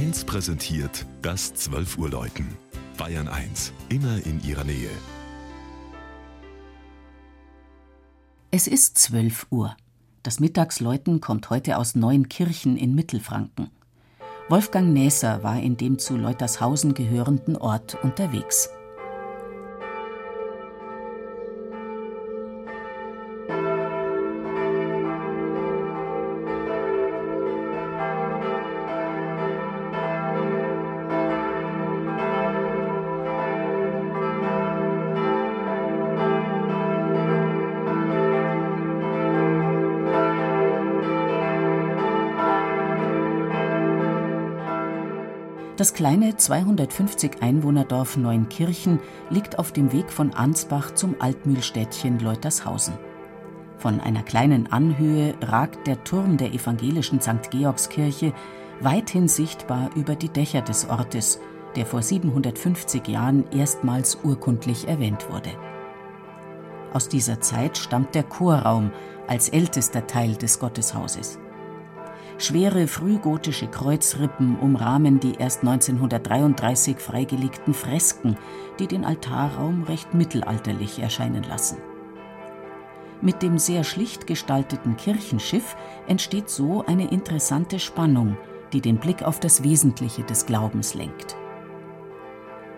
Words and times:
1 0.00 0.24
präsentiert 0.24 1.04
das 1.20 1.52
12 1.52 1.98
Uhr 1.98 2.08
Läuten. 2.08 2.56
Bayern 2.96 3.28
1, 3.28 3.74
immer 3.90 4.16
in 4.24 4.42
ihrer 4.42 4.64
Nähe. 4.64 4.88
Es 8.50 8.66
ist 8.66 8.96
12 8.96 9.48
Uhr. 9.50 9.76
Das 10.22 10.40
Mittagsläuten 10.40 11.20
kommt 11.20 11.50
heute 11.50 11.76
aus 11.76 11.96
Neuenkirchen 11.96 12.78
in 12.78 12.94
Mittelfranken. 12.94 13.70
Wolfgang 14.48 14.94
Näser 14.94 15.42
war 15.42 15.60
in 15.60 15.76
dem 15.76 15.98
zu 15.98 16.16
Leutershausen 16.16 16.94
gehörenden 16.94 17.58
Ort 17.58 18.02
unterwegs. 18.02 18.70
Das 45.80 45.94
kleine 45.94 46.36
250 46.36 47.40
Einwohnerdorf 47.40 48.18
Neuenkirchen 48.18 49.00
liegt 49.30 49.58
auf 49.58 49.72
dem 49.72 49.92
Weg 49.92 50.12
von 50.12 50.34
Ansbach 50.34 50.90
zum 50.90 51.16
Altmühlstädtchen 51.18 52.18
Leutershausen. 52.18 52.98
Von 53.78 53.98
einer 53.98 54.22
kleinen 54.22 54.70
Anhöhe 54.70 55.32
ragt 55.40 55.86
der 55.86 56.04
Turm 56.04 56.36
der 56.36 56.52
evangelischen 56.52 57.22
St. 57.22 57.50
Georgskirche 57.50 58.34
weithin 58.80 59.26
sichtbar 59.26 59.88
über 59.96 60.16
die 60.16 60.28
Dächer 60.28 60.60
des 60.60 60.86
Ortes, 60.90 61.40
der 61.76 61.86
vor 61.86 62.02
750 62.02 63.08
Jahren 63.08 63.50
erstmals 63.50 64.18
urkundlich 64.22 64.86
erwähnt 64.86 65.30
wurde. 65.30 65.52
Aus 66.92 67.08
dieser 67.08 67.40
Zeit 67.40 67.78
stammt 67.78 68.14
der 68.14 68.24
Chorraum 68.24 68.90
als 69.26 69.48
ältester 69.48 70.06
Teil 70.06 70.34
des 70.34 70.58
Gotteshauses. 70.58 71.38
Schwere 72.40 72.86
frühgotische 72.86 73.66
Kreuzrippen 73.66 74.58
umrahmen 74.58 75.20
die 75.20 75.34
erst 75.34 75.60
1933 75.60 76.98
freigelegten 76.98 77.74
Fresken, 77.74 78.38
die 78.78 78.86
den 78.86 79.04
Altarraum 79.04 79.82
recht 79.82 80.14
mittelalterlich 80.14 81.00
erscheinen 81.00 81.42
lassen. 81.42 81.76
Mit 83.20 83.42
dem 83.42 83.58
sehr 83.58 83.84
schlicht 83.84 84.26
gestalteten 84.26 84.96
Kirchenschiff 84.96 85.76
entsteht 86.08 86.48
so 86.48 86.82
eine 86.86 87.10
interessante 87.10 87.78
Spannung, 87.78 88.38
die 88.72 88.80
den 88.80 88.96
Blick 88.96 89.22
auf 89.22 89.38
das 89.38 89.62
Wesentliche 89.62 90.22
des 90.22 90.46
Glaubens 90.46 90.94
lenkt. 90.94 91.36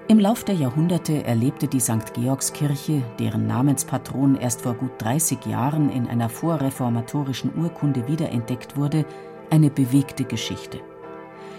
Im 0.09 0.19
Lauf 0.19 0.43
der 0.43 0.57
Jahrhunderte 0.57 1.23
erlebte 1.23 1.69
die 1.69 1.79
St. 1.79 2.13
Georgskirche, 2.15 3.05
deren 3.21 3.47
Namenspatron 3.47 4.35
erst 4.35 4.63
vor 4.63 4.75
gut 4.75 4.91
30 4.99 5.47
Jahren 5.47 5.89
in 5.89 6.09
einer 6.09 6.29
vorreformatorischen 6.29 7.53
Urkunde 7.57 8.09
wiederentdeckt 8.09 8.77
wurde, 8.77 9.07
eine 9.53 9.69
bewegte 9.69 10.25
Geschichte. 10.25 10.81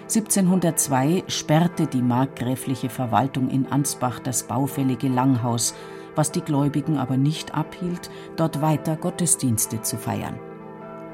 1702 0.02 1.26
sperrte 1.28 1.86
die 1.86 2.02
markgräfliche 2.02 2.90
Verwaltung 2.90 3.50
in 3.50 3.68
Ansbach 3.68 4.20
das 4.20 4.44
baufällige 4.44 5.08
Langhaus, 5.08 5.76
was 6.16 6.32
die 6.32 6.42
Gläubigen 6.42 6.98
aber 6.98 7.18
nicht 7.18 7.54
abhielt, 7.54 8.10
dort 8.36 8.62
weiter 8.62 8.98
Gottesdienste 8.98 9.82
zu 9.84 9.98
feiern. 9.98 10.40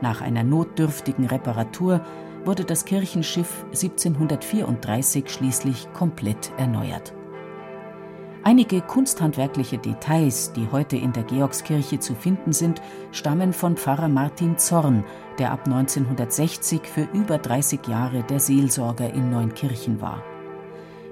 Nach 0.02 0.22
einer 0.22 0.44
notdürftigen 0.44 1.25
Reparatur 1.25 2.02
wurde 2.45 2.63
das 2.63 2.85
Kirchenschiff 2.85 3.66
1734 3.73 5.30
schließlich 5.30 5.91
komplett 5.91 6.53
erneuert. 6.57 7.13
Einige 8.50 8.81
kunsthandwerkliche 8.81 9.78
Details, 9.78 10.53
die 10.53 10.68
heute 10.72 10.97
in 10.97 11.13
der 11.13 11.22
Georgskirche 11.22 12.00
zu 12.00 12.16
finden 12.16 12.51
sind, 12.51 12.81
stammen 13.12 13.53
von 13.53 13.78
Pfarrer 13.78 14.07
Martin 14.07 14.57
Zorn, 14.57 15.03
der 15.38 15.51
ab 15.51 15.68
1960 15.68 16.81
für 16.81 17.07
über 17.13 17.38
30 17.38 17.85
Jahre 17.88 18.23
der 18.23 18.40
Seelsorger 18.40 19.13
in 19.13 19.29
Neunkirchen 19.29 20.01
war. 20.01 20.23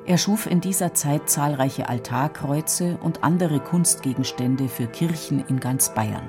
Er 0.08 0.18
schuf 0.18 0.48
in 0.48 0.62
dieser 0.62 0.96
Zeit 0.96 1.30
zahlreiche 1.30 1.88
Altarkreuze 1.88 2.98
und 3.04 3.24
andere 3.24 3.60
Kunstgegenstände 3.60 4.68
für 4.68 4.88
Kirchen 4.88 5.46
in 5.48 5.60
ganz 5.60 5.94
Bayern. 5.94 6.28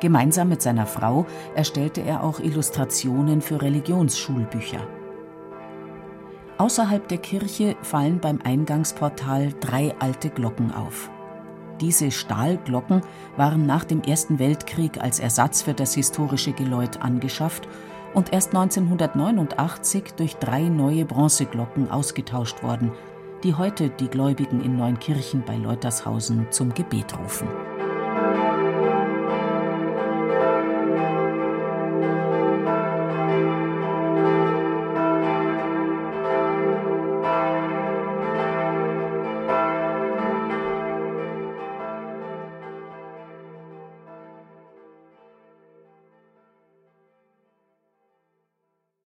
Gemeinsam 0.00 0.50
mit 0.50 0.60
seiner 0.60 0.84
Frau 0.84 1.24
erstellte 1.54 2.02
er 2.02 2.22
auch 2.22 2.38
Illustrationen 2.38 3.40
für 3.40 3.62
Religionsschulbücher. 3.62 4.86
Außerhalb 6.62 7.08
der 7.08 7.18
Kirche 7.18 7.74
fallen 7.82 8.20
beim 8.20 8.38
Eingangsportal 8.40 9.52
drei 9.58 9.96
alte 9.98 10.30
Glocken 10.30 10.72
auf. 10.72 11.10
Diese 11.80 12.12
Stahlglocken 12.12 13.00
waren 13.36 13.66
nach 13.66 13.82
dem 13.82 14.00
Ersten 14.02 14.38
Weltkrieg 14.38 15.02
als 15.02 15.18
Ersatz 15.18 15.62
für 15.62 15.74
das 15.74 15.94
historische 15.94 16.52
Geläut 16.52 17.02
angeschafft 17.02 17.66
und 18.14 18.32
erst 18.32 18.54
1989 18.54 20.12
durch 20.16 20.36
drei 20.36 20.68
neue 20.68 21.04
Bronzeglocken 21.04 21.90
ausgetauscht 21.90 22.62
worden, 22.62 22.92
die 23.42 23.56
heute 23.56 23.90
die 23.90 24.06
Gläubigen 24.06 24.60
in 24.60 24.76
Neunkirchen 24.76 25.42
bei 25.44 25.56
Leutershausen 25.56 26.46
zum 26.52 26.72
Gebet 26.74 27.18
rufen. 27.18 27.48